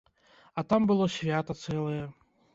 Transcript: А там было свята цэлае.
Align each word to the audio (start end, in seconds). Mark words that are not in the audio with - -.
А 0.57 0.63
там 0.73 0.87
было 0.93 1.05
свята 1.17 1.59
цэлае. 1.61 2.03